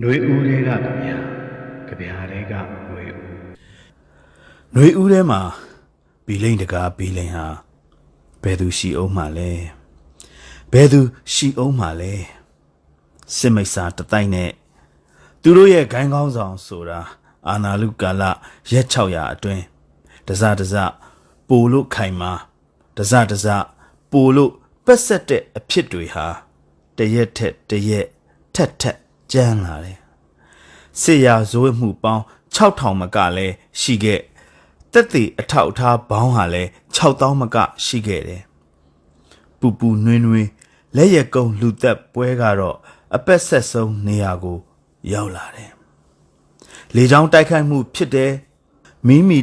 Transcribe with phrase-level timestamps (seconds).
[0.00, 1.16] ຫນွေဦးတွေကကြဗျာ
[1.88, 3.24] ကြဗျာတွေကຫນွေဦး
[4.72, 5.40] ຫນွေဦးထဲမှာ
[6.26, 7.46] ဘီလိန်တကားဘီလိန်ဟာ
[8.42, 9.52] ဘယ်သူရှိအောင်မှလဲ
[10.72, 11.00] ဘယ်သူ
[11.32, 12.14] ရှိအောင်မှလဲ
[13.36, 14.50] စစ်မိတ်စာတတိုက်နဲ့
[15.42, 17.00] သူတို့ရဲ့ဂိုင်းကောင်းဆောင်ဆိုတာ
[17.48, 18.22] အာနာလူကာလ
[18.72, 19.64] ရက်600အတွင်း
[20.26, 20.74] တစတစ
[21.48, 22.32] ပိုလို့ခိုင်မာ
[22.96, 23.46] တစတစ
[24.10, 24.52] ပိုလို့
[24.84, 26.26] ပက်ဆက်တဲ့အဖြစ်တွေဟာ
[26.96, 28.06] တရက်ထက်တရက်
[28.54, 28.98] ထက်ထက်
[29.31, 29.97] ကြမ်းလာတယ်
[31.01, 32.23] စစ်ရာဇဝတ်မှုပေါင်း
[32.55, 34.21] 6000မကလည်းရှိခဲ့
[34.91, 38.41] တက်သေးအထောက်အထားဘောင်းဟာလည်း6000မကရှိခဲ့တယ်
[39.59, 40.47] ပူပူနွေးနွေး
[40.95, 42.77] လက်ရက်ကုံလူသက်ပွဲကတော့
[43.15, 44.57] အပက်ဆက်ဆုံးနေရာကို
[45.11, 45.71] ရောက်လာတယ်
[46.95, 48.31] လေချောင်းတိုက်ခိုက်မှုဖြစ်တယ်
[49.07, 49.39] မီမီ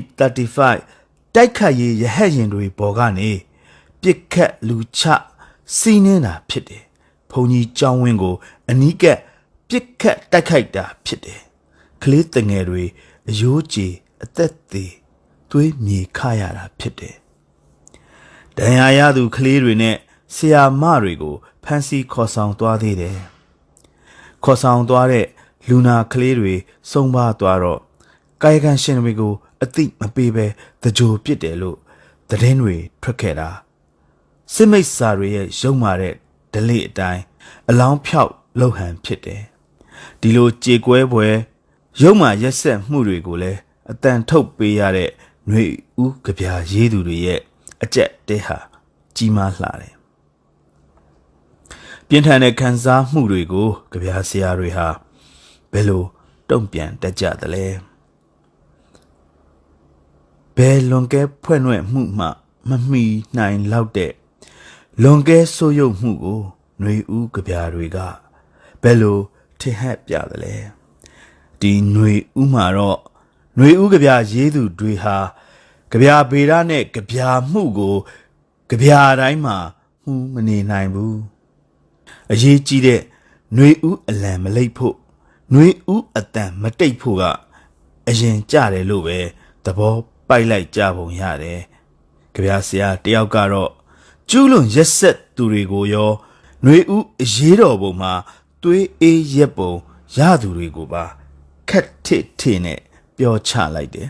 [0.64, 3.30] 35တိုက်ခတ်ရေးရဟတ်ရင်တွေပေါ်ကနေ
[4.00, 5.02] ပြစ်ခတ်လူချ
[5.76, 6.84] စီးနေတာဖြစ်တယ်
[7.30, 8.34] ဘုံကြီးကြောင်းဝင်းကို
[8.70, 9.18] အနီးကပ်
[9.68, 11.40] ပြစ်ခတ်တိုက်ခိုက်တာဖြစ်တယ်
[12.02, 12.84] ကလေးတငယ်တွေ
[13.28, 13.86] အယိုးကြေ
[14.24, 14.92] အသက်သေး
[15.50, 17.16] သွေးမြေခရတာဖြစ်တယ်
[18.56, 19.96] ဒဏ်ရာရသူကလေးတွေနဲ့
[20.34, 23.18] ဆရာမတွေကိုဖမ်းဆီးခေါ်ဆောင်သွားသေးတယ်
[24.44, 25.26] ခေါ်ဆောင်သွားတဲ့
[25.68, 26.54] လူနာကလေးတွေ
[26.90, 27.80] စုံပါသွားတော့
[28.42, 30.46] ကာယကံရှင်တွေကိုအသိမပေးဘဲ
[30.82, 31.78] တကြိုပစ်တယ်လို့
[32.28, 33.48] သတင်းတွေထွက်ခဲ့တာ
[34.54, 36.14] စစ်မိတ်စာတွေရဲ့ရုံမာတဲ့
[36.52, 37.22] ဒလိအတိုင်း
[37.68, 39.42] အလောင်းဖြောက်လှုပ်ဟန်ဖြစ်တယ်
[40.21, 41.27] ဒီလိုကြေကွဲပွဲ
[42.01, 43.59] ရုံမာရက်ဆက်မှုတွေကိုလည်း
[43.91, 45.09] အတန်ထုတ်ပေးရတဲ့
[45.47, 45.65] ຫນွေ
[46.01, 47.39] ဦးကြပြရေးသူတွေရဲ့
[47.83, 48.57] အကြက်တဲဟာ
[49.15, 49.93] ကြီးမားလှတယ်
[52.07, 54.87] ပြင်းထန်တဲ့ခံစားမှုတွေကိုကြပြဆရာတွေဟာ
[55.71, 56.03] ဘယ်လို
[56.49, 57.65] တုံ့ပြန်တတ်ကြသလဲ
[60.55, 62.27] ဘယ်လွန်ကဲဖွဲ့နှဲ့မှုမှ
[62.69, 63.05] မမီ
[63.37, 64.11] နိုင်လောက်တဲ့
[65.01, 66.41] လွန်ကဲဆိုးရုပ်မှုကို
[66.79, 67.97] ຫນွေဦးကြပြတွေက
[68.81, 69.19] ဘယ်လို
[69.59, 70.55] ထင်ဟပ်ပြသလဲ
[71.59, 72.99] ဒီຫນွေဦးမှာတော့
[73.55, 75.17] ຫນွေဦးကြပြရေးသူတွေဟာ
[75.91, 77.19] ကြပြဗေဒနဲ့ကြပြ
[77.51, 77.95] မှုကို
[78.69, 79.57] ကြပြတိုင်းမှာ
[80.03, 81.19] မှုမနေနိုင်ဘူး
[82.31, 84.95] အရေးကြီးတဲ့ຫນွေဥအလံမလိတ်ဖို့
[85.51, 87.23] ຫນွေဥအတန်မတိတ်ဖို့က
[88.09, 89.19] အရင်ကြတယ်လို့ပဲ
[89.63, 89.95] သဘော
[90.27, 91.59] ပိုက်လိုက်ကြပုံရတယ်။
[92.33, 93.71] ကြပြဆရာတယောက်ကတော့
[94.29, 96.11] ကျူးလွန်ရက်ဆက်သူတွေကိုရော
[96.63, 98.13] ຫນွေဥအရေးတော်ပုံမှာ
[98.62, 99.72] သွေးအေးရက်ပုံ
[100.16, 101.04] ရသူတွေကိုပါ
[101.68, 102.80] ခက်ထစ်ထစ်နဲ့
[103.16, 104.08] ပြောချလိုက်တယ်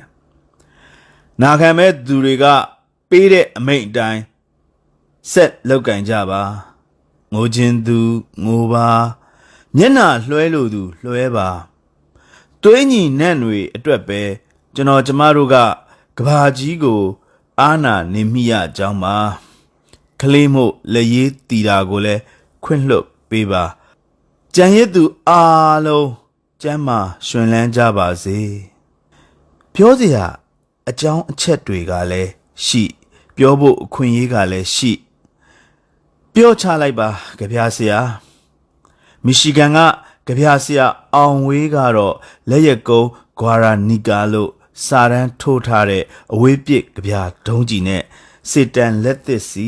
[1.42, 2.44] ။နာခံမဲ့သူတွေက
[3.08, 4.22] ပေးတဲ့အမိန့်အတိုင်း
[5.32, 6.42] ဆက်လောက်ကင်ကြပါ
[7.32, 7.98] ငိုခြင်းသူ
[8.44, 8.88] ငိုပါ
[9.76, 11.48] မျက်နှာလွှဲလို့သူလွှဲပါ
[12.62, 14.20] သွေးညီနန့်တွေအတွက်ပဲ
[14.75, 15.56] ကျွန်တော်ကျမတို့က
[16.19, 17.03] ကဘာကြီးကို
[17.60, 19.16] အာနာနေမိရကြောင်းပါ
[20.20, 22.20] ကလေးမို့လက်ရေးတီတာကိုလည်း
[22.64, 23.64] ခွင့်လွှတ်ပေးပါ
[24.60, 26.10] ကြံရစ်သူအားလုံး
[26.62, 28.38] ကျမ်းမာရှင်လန်းကြပါစေ
[29.74, 30.26] ပြောစရာ
[30.88, 32.30] အကြောင်းအချက်တွေကလည်း
[32.64, 32.84] ရှိ
[33.36, 34.92] ပြောဖို့အခွင့်အရေးကလည်းရှိ
[36.34, 37.08] ပြောချလိုက်ပါ
[37.38, 37.98] ကြပြဆရာ
[39.24, 39.78] မီရှီဂန်က
[40.26, 42.14] ကြပြဆရာအောင်ဝေးကတော့
[42.50, 43.08] လက်ရက်ကုန်း
[43.38, 44.50] ဂွာရာနီကာလို့
[44.86, 46.04] စာရန်ထိုးထားတဲ့
[46.34, 47.14] အဝေးပစ်ကြပြ
[47.46, 48.02] ဒုံးကြီးနဲ့
[48.50, 49.66] စစ်တန်လက်သစ်စီ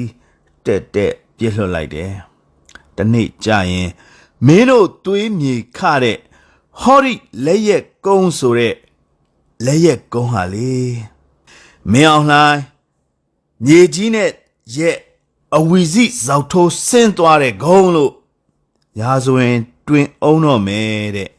[0.64, 2.12] တက်တက်ပြစ်လွှတ်လိုက်တယ်။
[2.96, 3.90] တနေ့ကြာရင်
[4.46, 6.18] မင်းတို့သွေးမြေခတဲ့
[6.80, 7.14] ဟောရီ
[7.44, 8.74] လက်ရက်ကုန်းဆိုတဲ့
[9.64, 10.74] လက်ရက်ကုန်းဟာလေ
[11.90, 12.60] မင်းအောင်လှိုင်း
[13.64, 14.30] မြေကြီးနဲ့
[14.76, 14.96] ရဲ့
[15.56, 18.12] အဝီစီဇောက်ထိုးဆင်းသွားတဲ့ဂုံးလို့
[19.00, 19.56] ရာဇဝင်
[19.86, 21.30] တွင်အောင်တော့မယ်တဲ့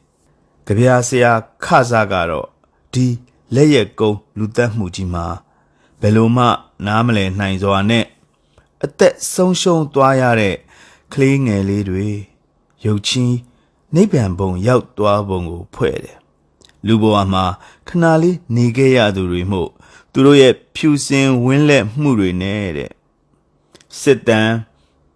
[0.66, 1.32] ကြပြာဆရာ
[1.64, 2.48] ခစားကတော့
[2.94, 3.06] ဒီ
[3.56, 5.26] လက်ရက်ကုန်းလူသက်မှုကြီးမှာ
[6.02, 6.46] ဘယ်လိုမှ
[6.86, 8.06] နားမလည်နိုင်စွာနဲ့
[8.84, 10.56] အသက်ဆုံးရှုံးသွားရတဲ့
[11.14, 12.10] ကလေးငယ်လေးတွေ
[12.86, 13.38] ရုပ်ချင်း
[13.96, 16.18] နိဗ္ဗာန်ဘုံရောက်သွားပုံကိုဖွဲ့တယ်
[16.88, 17.46] လူဘဝမှာ
[17.88, 19.70] ခဏလေးနေခဲ့ရသူတွေမို့
[20.12, 22.92] သူတို့ရဲ့ဖြူစင်ဝင်းလက်မှုတွေနဲ့တဲ့
[24.00, 24.56] စစ်တမ်း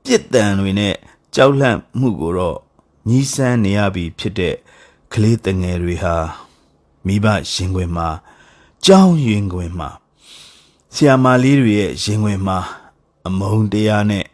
[0.03, 0.95] ပြစ်တမ်းတွေနဲ့
[1.35, 2.57] ကြောက်လန့်မှုကိုတော့
[3.07, 4.55] ညီးဆန်းနေရပြီဖြစ်တဲ့
[5.13, 6.15] ကလေးတငယ်တွေဟာ
[7.05, 8.09] မိဘရင်ခွင်မှာ
[8.85, 9.89] ကြောင်းရင်ခွင်မှာ
[10.93, 12.57] ဆီယာမာလေးတွေရဲ့ရင်ခွင်မှာ
[13.27, 14.25] အမုန်းတရားနဲ့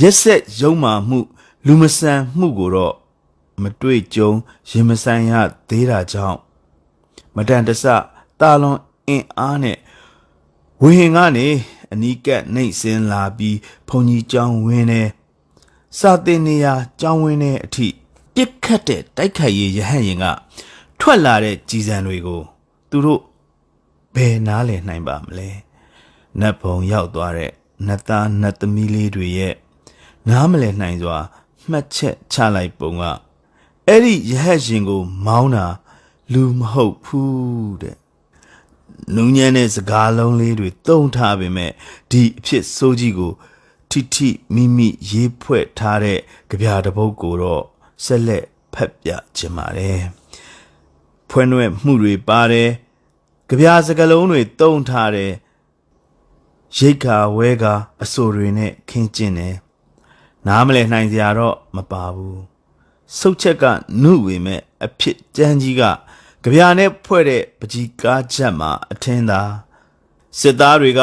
[0.00, 1.18] ရက်ဆက်ယုံမာမှု
[1.66, 2.94] လူမဆန်မှုကိုတော့
[3.62, 4.30] မတွေ့ကြုံ
[4.70, 5.32] ရင်မဆိုင်ရ
[5.68, 6.38] သေးတာကြောင့်
[7.36, 7.84] မတန်တဆ
[8.40, 9.78] တာလွန်အင်အားနဲ့
[10.82, 11.48] ဝေဟင်ကနေ
[11.92, 13.58] အနီးကပ်နှိမ့်စင်းလာပြီး
[13.88, 15.02] ဘုံကြီးကျောင်းဝင်းနေ
[15.98, 17.86] စာတင်နေရာကျောင်းဝင်းနေအထိ
[18.34, 20.26] ပြစ်ခတ်တဲ့တိုက်ခိုက်ရေးရဟန့်ရင်က
[21.00, 22.42] ထွက်လာတဲ့ကြည်စံတွေကို
[22.90, 23.22] သူတို့
[24.14, 25.48] ဘယ်နားလည်နိုင်ပါမလဲ
[26.40, 27.52] နတ်ဘုံရောက်သွားတဲ့
[27.86, 29.54] နတ်သားနတ်သမီးလေးတွေရဲ့
[30.28, 31.18] နားမလည်နိုင်စွာ
[31.70, 33.02] မှတ်ချက်ချလိုက်ပုံက
[33.86, 35.66] အဲ့ဒီရဟတ်ရှင်ကို မောင်းတာ
[36.32, 37.96] လူမဟုတ်ဘူးတဲ့
[39.14, 41.72] နူးညံ့တဲ့စကားလုံးလေးတွေတုံထားပေမဲ့
[42.10, 43.32] ဒီအဖြစ်ဆိုးကြီးကို
[43.90, 46.18] ထိထိမိမိရေးဖွဲ့ထားတဲ့
[46.48, 47.64] ကြပြတစ်ပုဒ်ကိုတော့
[48.04, 48.44] ဆက်လက်
[48.74, 50.02] ဖတ်ပြခြင်းပါတယ်
[51.30, 52.70] ဖွင့်ရွက်မှုတွေပါတယ်
[53.48, 55.32] ကြပြစကားလုံးတွေတုံထားတယ်
[56.76, 57.64] ရိတ်ခါဝဲက
[58.02, 59.54] အဆိုတွေနဲ့ခင်းကျင်းတယ်
[60.46, 62.42] နားမလဲနိုင်စရာတော့မပါဘူး
[63.18, 63.64] စုတ်ချက်က
[64.02, 65.82] နှုဝေမဲ့အဖြစ်ကြမ်းကြီးက
[66.42, 69.42] ကြပြနဲ့ဖွဲ့တဲ့ပကြီးကားချက်မှာအထင်းသာ
[70.38, 71.02] စစ်သားတွေက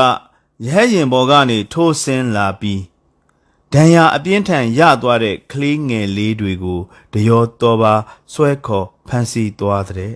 [0.68, 2.82] ရဟရင်ဘော်ကနေထိုးဆင်းလာပြီး
[3.74, 6.80] ဒဏ်ရာအပြင်းထန်ရသွားတဲ့ကလေးငယ်လေးတွေကို
[7.14, 7.94] တရောတော်ပါ
[8.34, 10.14] ဆွဲခေါ်ဖမ်းဆီးသွားတဲ့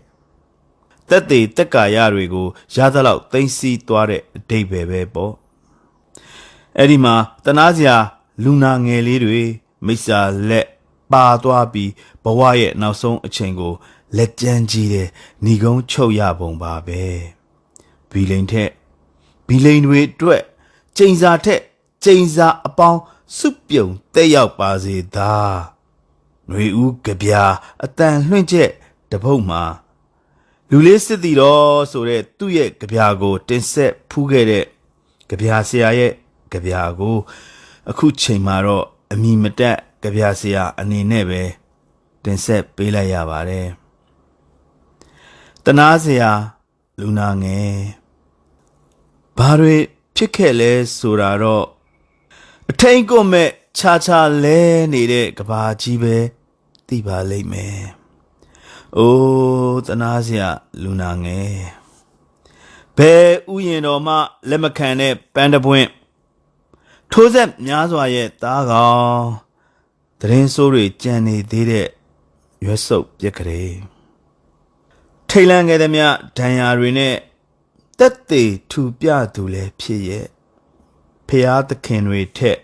[1.10, 5.33] တက်သေးတက်ကာရတွေကိုရသလောက်သိမ်းဆည်းသွားတဲ့အတိတ်ပဲပဲပေါ့
[6.77, 7.98] အဲ့ဒီမှာတနာစရာ
[8.43, 9.43] လူနာငယ်လေးတွေ
[9.85, 10.67] မိစ္ဆာလက်
[11.11, 11.91] ပါသွားပြီး
[12.23, 13.73] ဘဝရဲ့နောက်ဆုံးအချိန်ကို
[14.17, 15.07] လက်ကျန်းကြီးတဲ့
[15.45, 17.01] ဏီကုန်းချုပ်ရပုံပါပဲ
[18.11, 18.69] ဘီလိန်ထက်
[19.47, 20.43] ဘီလိန်တွေအတွက်
[20.97, 21.61] ကျိန်စာထက်
[22.03, 23.01] ကျိန်စာအပေါင်း
[23.37, 25.33] စုပြုံတက်ရောက်ပါစေသာ
[26.47, 27.43] ຫນွေဦးကြပြာ
[27.83, 28.71] အတန်လွှင့်ချက်
[29.11, 29.63] တပုတ်မှာ
[30.69, 34.65] လူလေးစစ်တီတော်ဆိုတဲ့သူ့ရဲ့ကြပြာကို တင်ဆက်ဖူးခဲ့တဲ့
[35.29, 36.11] ကြပြာဆရာရဲ့
[36.51, 37.17] ကြပြာကို
[37.89, 41.43] အခုချိန်မှာတော့အမိမတက်ကြပြာဆရာအနေနဲ့ပဲ
[42.23, 43.67] တင်ဆက်ပေးလိုက်ရပါတယ်
[45.65, 46.31] တနာဆရာ
[46.99, 47.75] လူနာငယ်
[49.37, 49.77] ဘာတွေ
[50.15, 51.65] ဖြစ်ခဲ့လဲဆိုတာတော့
[52.69, 54.59] အထိန်ကွမဲ့ခြားခြားလဲ
[54.93, 56.17] နေတဲ့ကဘာကြီးပဲ
[56.88, 57.79] သိပါလိမ့်မယ်။
[58.97, 60.49] အိုးတနာဆရာ
[60.83, 61.57] လူနာငယ်
[62.97, 64.15] ဘယ်ဥယျင်တော်မှ
[64.49, 65.88] လက်မခံတဲ့ပန်းတပွင့်
[67.11, 69.23] ထိုးဆက်များစွာရဲ့သားကောင်
[70.19, 71.87] သတရင်ဆိုးတွေကြံနေသေးတဲ့
[72.65, 73.77] ရွက်စုပ်ပြက်ကလေး
[75.29, 76.03] ထိတ်လန့်ခဲ့သည်မြ
[76.37, 77.15] ဒဏ်ရာတွေနဲ့
[77.99, 80.27] တက်သေးထူပြသူလည်းဖြစ်ရဲ့
[81.27, 82.59] ဖျားသခင်တွေထက်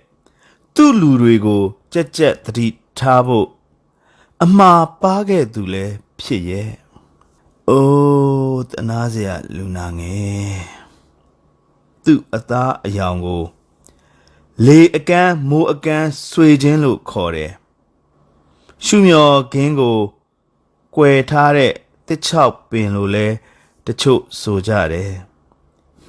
[0.76, 2.68] သူ့လူတွေကိုကြက်ကြက်သတိ
[3.00, 3.48] ထားဖို့
[4.44, 6.72] အမှားပါခဲ့သူလည်းဖြစ်ရဲ့
[7.70, 10.60] အိုးတနာစရာလူနာငယ်
[12.04, 13.44] သူ့အသားအယောင်ကို
[14.66, 17.52] လေအကန်းမိုးအကန်းဆွေခြင်းလို့ခေါ်တယ်
[18.86, 20.00] ရှုမြော်ခင်းကို
[20.96, 21.74] ကွယ်ထားတဲ့
[22.08, 23.28] တစ်ချောက်ပင်လို့လဲ
[23.86, 25.14] တချို့ဆိုကြတယ်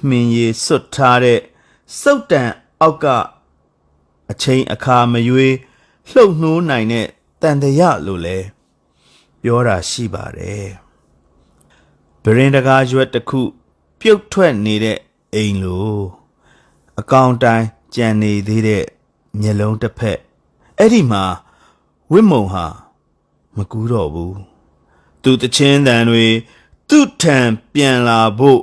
[0.07, 1.39] မှင်ရီစွတ်ထားတဲ့
[1.99, 2.51] စုတ်တန်
[2.81, 3.05] အောက်က
[4.31, 5.55] အချိန်အခါမရွေး
[6.11, 7.07] လှုပ်နှိုးနိုင်တဲ့
[7.41, 8.37] တန်တရလို့လဲ
[9.41, 10.67] ပြောတာရှိပါတယ်
[12.23, 13.41] ဗရင်တကာရွက်တစ်ခု
[13.99, 14.97] ပြုတ်ထွက်နေတဲ့
[15.33, 15.93] အိမ်လို
[16.99, 18.85] အကောင်တိုင်း ကြံနေသေးတဲ့
[19.39, 20.19] မျက်လုံးတစ်ဖက်
[20.77, 21.23] အဲ့ဒီမှာ
[22.11, 22.65] ဝိမုံဟာ
[23.55, 24.37] မကူးတော့ဘူး
[25.23, 26.25] သူတချင်းတန်တွေ
[26.89, 27.37] သူ့ထံ
[27.73, 28.61] ပြန်လာဖို့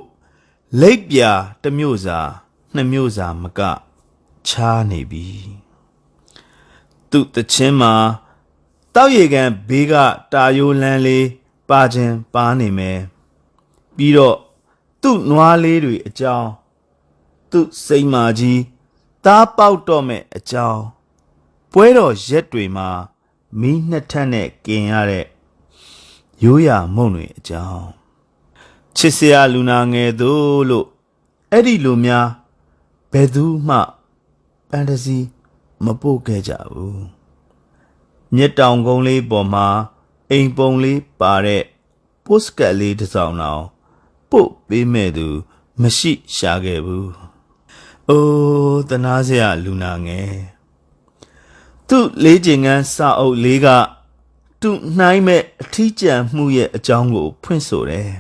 [0.81, 1.33] လိပ်ပြာ
[1.63, 2.19] တစ်မျိုးစာ
[2.75, 3.61] နှစ်မျိုးစာမက
[4.47, 5.27] ချားနေပြီ
[7.11, 7.95] သူ့တချင်းမှာ
[8.95, 9.95] တောက်ရည်ကန်ဘေးက
[10.33, 11.27] တာယိုလန်းလေး
[11.69, 12.99] ပါခြင်းပါနေမယ်
[13.97, 14.37] ပြီးတော့
[15.03, 16.51] သူ့နွားလေးတွေအကြောင်း
[17.51, 18.61] သူ့စိတ်မာကြီး
[19.25, 20.83] သားပေါက်တော့မဲ့အကြောင်း
[21.73, 22.89] ပွဲတော်ရက်တွေမှာ
[23.61, 25.27] မီးနှစ်ထပ်နဲ့กินရတဲ့
[26.43, 27.87] ရိုးရာမုံတွေအကြောင်း
[28.97, 30.31] ချစ်စရာလူနာငယ်သူ
[30.71, 30.87] လို့
[31.51, 32.29] အဲ့ဒီလူများ
[33.13, 33.77] ဘယ်သူမှ
[34.69, 35.19] ဖန်တစီ
[35.85, 37.03] မပို့ခဲ့ကြဘူး
[38.35, 39.67] မြက်တောင်ကုန်းလေးပေါ်မှာ
[40.31, 41.63] အိမ်ပုံလေးပါတဲ့
[42.25, 43.65] ပို့စကတ်လေးတစ်စောင်တော့
[44.31, 45.27] ပို့ပေးမဲ့သူ
[45.81, 47.09] မရှိရှာခဲ့ဘူး။
[48.11, 50.35] အိုးတနာစရာလူနာငယ်
[51.89, 53.67] သူ့လေးကျင်ကန်းစာအုပ်လေးက
[54.61, 58.11] သူ့နှိုင်းမဲ့အထီးကျန်မှုရဲ့အကြောင်းကို ဖွင့်ဆိုတယ်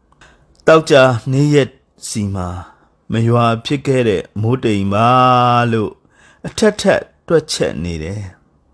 [0.66, 0.94] ။တောက်ကြ
[1.32, 1.70] နေရက်
[2.08, 2.48] စီမှာ
[3.12, 5.08] မရွာဖြစ်ခဲ့တဲ့မိုးတိမ်ပါ
[5.72, 5.92] လို့
[6.46, 8.22] အထက်ထက်တွက်ချက်နေတယ်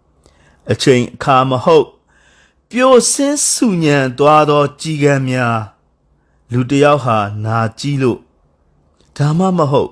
[0.70, 1.86] ။အချိန်အခါမဟုတ်
[2.70, 5.58] ပျိုဆင်းဆူညံသွားသောကြည်ကံများ
[6.52, 8.18] လူတစ်ယောက်ဟာနာကြီးလို့
[9.16, 9.90] ဒါမှမဟုတ်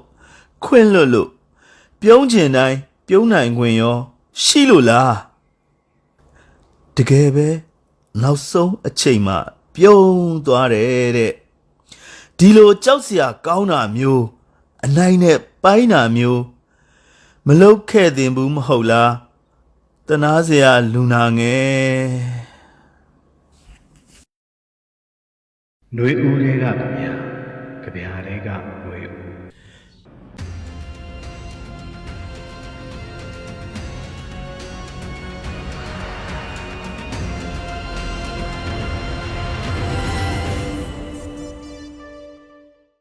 [0.65, 1.31] ခွင့်လွတ်လို့
[2.01, 3.97] ပြုံးကျင်တိုင်းပြုံးနိုင်ခွင့်ရော
[4.43, 5.15] ရှိလို့လား
[6.97, 7.49] တကယ်ပဲ
[8.23, 9.35] နောက်ဆုံးအချိန်မှ
[9.75, 11.33] ပြုံးသွားတယ်တဲ့
[12.39, 14.25] ဒီလိုကြောက်စရာကောင်းတာမျိုး
[14.85, 16.43] အနိုင်နဲ့ပိုင်းတာမျိုး
[17.47, 19.13] မလုတ်ခဲ့တင်ဘူးမဟုတ်လား
[20.09, 22.49] တနာစရာလူနာငယ်
[25.97, 26.65] နှွေဦးလေးက
[26.97, 27.13] ဗျာ
[27.83, 28.49] ကြဗျာလေးက
[28.83, 29.38] နှွေဦး